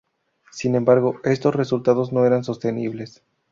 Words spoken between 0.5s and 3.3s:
Sin embargo, estos resultados no eran sostenibles.